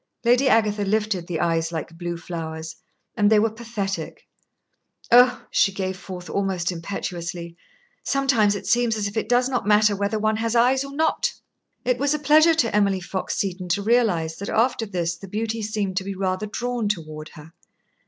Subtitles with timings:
[0.23, 2.75] Lady Agatha lifted the eyes like blue flowers,
[3.15, 4.23] and they were pathetic.
[5.11, 7.55] "Oh!" she gave forth almost impetuously,
[8.03, 11.33] "sometimes it seems as if it does not matter whether one has eyes or not."
[11.85, 15.61] It was a pleasure to Emily Fox Seton to realise that after this the beauty
[15.61, 17.53] seemed to be rather drawn toward her.